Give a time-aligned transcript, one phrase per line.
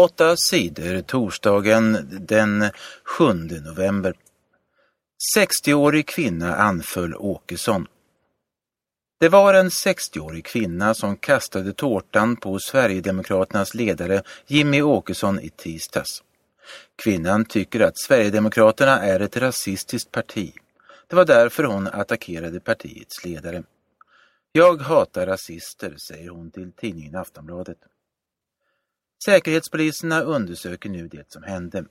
[0.00, 2.64] Åtta sidor torsdagen den
[3.04, 3.24] 7
[3.64, 4.14] november.
[5.36, 7.86] 60-årig kvinna anföll Åkesson.
[9.18, 16.22] Det var en 60-årig kvinna som kastade tårtan på Sverigedemokraternas ledare Jimmy Åkesson i tisdags.
[17.02, 20.52] Kvinnan tycker att Sverigedemokraterna är ett rasistiskt parti.
[21.06, 23.62] Det var därför hon attackerade partiets ledare.
[24.52, 27.78] Jag hatar rasister, säger hon till tidningen Aftonbladet.
[29.24, 31.84] Säkerhetspoliserna undersöker nu det som hände.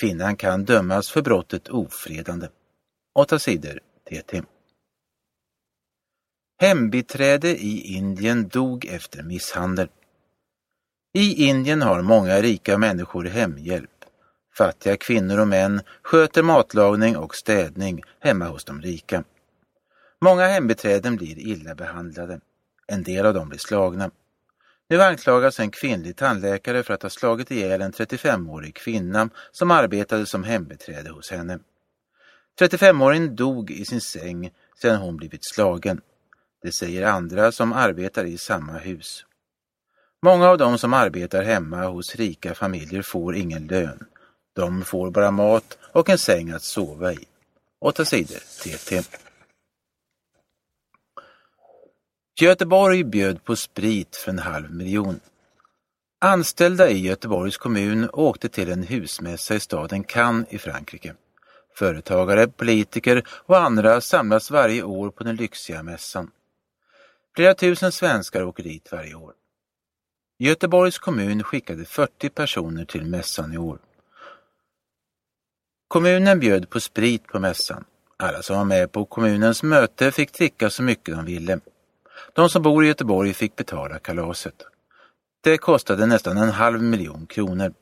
[0.00, 2.48] Kvinnan kan dömas för brottet ofredande.
[3.14, 4.42] 8 sidor TT.
[6.60, 9.88] Hembiträde i Indien dog efter misshandel.
[11.14, 13.90] I Indien har många rika människor hemhjälp.
[14.56, 19.24] Fattiga kvinnor och män sköter matlagning och städning hemma hos de rika.
[20.20, 22.40] Många hembiträden blir illa behandlade.
[22.86, 24.10] En del av dem blir slagna.
[24.94, 30.26] Nu anklagas en kvinnlig tandläkare för att ha slagit ihjäl en 35-årig kvinna som arbetade
[30.26, 31.58] som hembiträde hos henne.
[32.60, 36.00] 35-åringen dog i sin säng sedan hon blivit slagen.
[36.62, 39.24] Det säger andra som arbetar i samma hus.
[40.22, 44.04] Många av de som arbetar hemma hos rika familjer får ingen lön.
[44.52, 47.24] De får bara mat och en säng att sova i.
[47.80, 49.02] 8 sidor TT.
[52.40, 55.20] Göteborg bjöd på sprit för en halv miljon.
[56.20, 61.14] Anställda i Göteborgs kommun åkte till en husmässa i staden Cannes i Frankrike.
[61.78, 66.30] Företagare, politiker och andra samlas varje år på den lyxiga mässan.
[67.36, 69.32] Flera tusen svenskar åker dit varje år.
[70.38, 73.78] Göteborgs kommun skickade 40 personer till mässan i år.
[75.88, 77.84] Kommunen bjöd på sprit på mässan.
[78.16, 81.60] Alla som var med på kommunens möte fick dricka så mycket de ville.
[82.32, 84.54] De som bor i Göteborg fick betala kalaset.
[85.40, 87.72] Det kostade nästan en halv miljon kronor.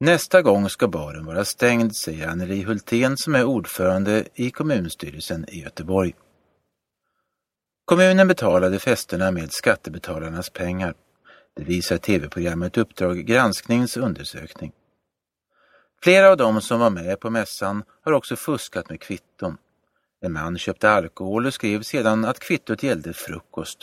[0.00, 5.60] Nästa gång ska baren vara stängd, säger Anneli Hultén som är ordförande i kommunstyrelsen i
[5.60, 6.14] Göteborg.
[7.84, 10.94] Kommunen betalade festerna med skattebetalarnas pengar.
[11.56, 14.72] Det visar tv-programmet Uppdrag gransknings undersökning.
[16.02, 19.56] Flera av dem som var med på mässan har också fuskat med kvitton.
[20.24, 23.78] En man köpte alkohol och skrev sedan att kvittot gällde frukost.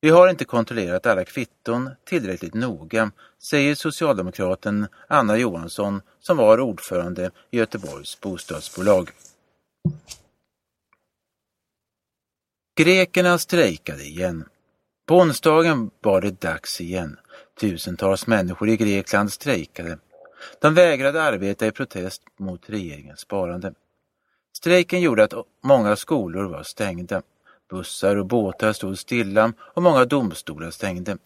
[0.00, 3.10] Vi har inte kontrollerat alla kvitton tillräckligt noga,
[3.42, 9.10] säger socialdemokraten Anna Johansson som var ordförande i Göteborgs bostadsbolag.
[12.78, 14.48] Grekerna strejkade igen.
[15.06, 17.18] På onsdagen var det dags igen.
[17.60, 19.98] Tusentals människor i Grekland strejkade.
[20.60, 23.74] De vägrade arbeta i protest mot regeringens sparande.
[24.58, 27.22] Strejken gjorde att många skolor var stängda.
[27.70, 31.18] Bussar och båtar stod stilla och många domstolar stängde.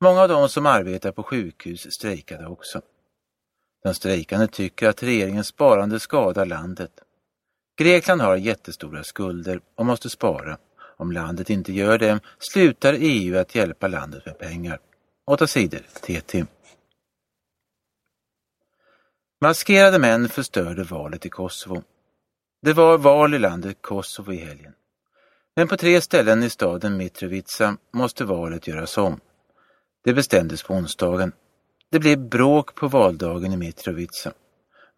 [0.00, 2.80] Många av de som arbetar på sjukhus strejkade också.
[3.82, 6.90] De strejkande tycker att regeringens sparande skadar landet.
[7.78, 10.58] Grekland har jättestora skulder och måste spara.
[10.96, 14.78] Om landet inte gör det slutar EU att hjälpa landet med pengar.
[15.26, 16.44] 8 sidor TT.
[19.40, 21.82] Maskerade män förstörde valet i Kosovo.
[22.64, 24.72] Det var val i landet Kosovo i helgen.
[25.56, 29.20] Men på tre ställen i staden Mitrovica måste valet göras om.
[30.04, 31.32] Det bestämdes på onsdagen.
[31.90, 34.32] Det blev bråk på valdagen i Mitrovica.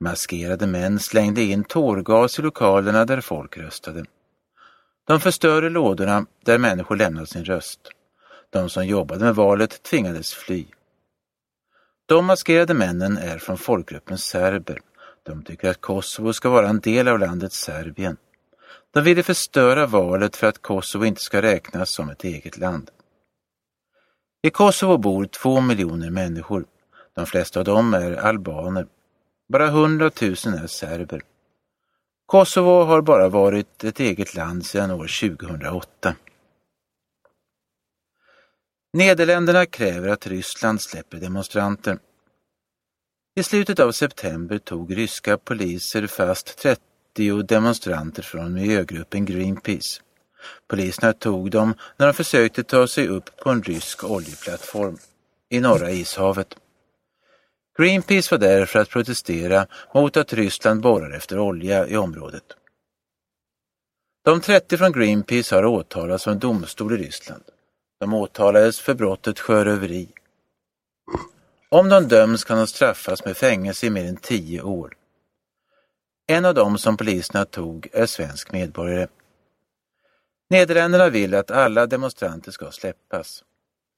[0.01, 4.05] Maskerade män slängde in tårgas i lokalerna där folk röstade.
[5.07, 7.81] De förstörde lådorna där människor lämnat sin röst.
[8.51, 10.67] De som jobbade med valet tvingades fly.
[12.07, 14.81] De maskerade männen är från folkgruppen serber.
[15.27, 18.17] De tycker att Kosovo ska vara en del av landet Serbien.
[18.91, 22.91] De ville förstöra valet för att Kosovo inte ska räknas som ett eget land.
[24.43, 26.65] I Kosovo bor två miljoner människor.
[27.15, 28.87] De flesta av dem är albaner.
[29.49, 31.23] Bara hundratusen är serber.
[32.27, 36.17] Kosovo har bara varit ett eget land sedan år 2008.
[38.93, 41.99] Nederländerna kräver att Ryssland släpper demonstranter.
[43.39, 50.01] I slutet av september tog ryska poliser fast 30 demonstranter från miljögruppen Greenpeace.
[50.69, 54.99] Poliserna tog dem när de försökte ta sig upp på en rysk oljeplattform
[55.49, 56.57] i norra ishavet.
[57.79, 62.45] Greenpeace var där för att protestera mot att Ryssland borrar efter olja i området.
[64.25, 67.43] De 30 från Greenpeace har åtalats av en domstol i Ryssland.
[68.01, 70.09] De åtalades för brottet sjöröveri.
[71.69, 74.97] Om de döms kan de straffas med fängelse i mer än tio år.
[76.27, 79.09] En av dem som poliserna tog är svensk medborgare.
[80.51, 83.45] Nederländerna vill att alla demonstranter ska släppas.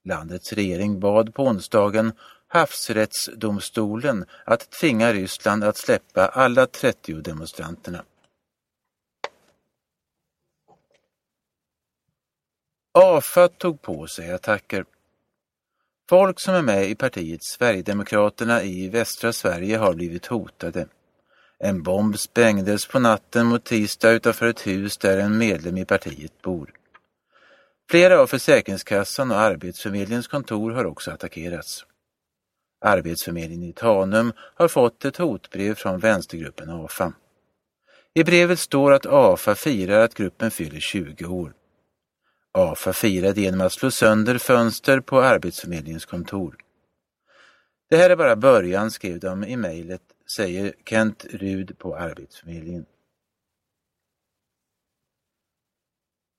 [0.05, 2.13] Landets regering bad på onsdagen
[2.47, 8.05] havsrättsdomstolen att tvinga Ryssland att släppa alla 30 demonstranterna.
[12.91, 14.85] AFA tog på sig attacker.
[16.09, 20.87] Folk som är med i partiet Sverigedemokraterna i västra Sverige har blivit hotade.
[21.59, 26.41] En bomb sprängdes på natten mot tisdag utanför ett hus där en medlem i partiet
[26.41, 26.73] bor.
[27.89, 31.85] Flera av Försäkringskassan och Arbetsförmedlingens kontor har också attackerats.
[32.85, 37.13] Arbetsförmedlingen i Tanum har fått ett hotbrev från vänstergruppen AFA.
[38.13, 41.53] I brevet står att AFA firar att gruppen fyller 20 år.
[42.51, 46.55] AFA firade genom att slå sönder fönster på Arbetsförmedlingens kontor.
[47.89, 50.01] Det här är bara början, skrev de i mejlet,
[50.35, 52.85] säger Kent Rud på Arbetsförmedlingen.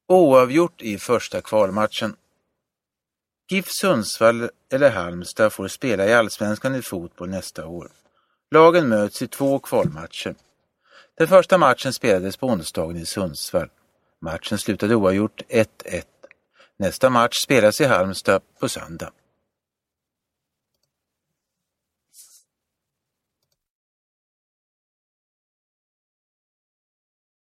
[0.09, 2.17] Oavgjort i första kvalmatchen.
[3.51, 7.91] GIF Sundsvall eller Halmstad får spela i Allsvenskan i fotboll nästa år.
[8.51, 10.35] Lagen möts i två kvalmatcher.
[11.15, 13.69] Den första matchen spelades på onsdagen i Sundsvall.
[14.23, 15.67] Matchen slutade oavgjort 1-1.
[16.79, 19.13] Nästa match spelas i Halmstad på söndag.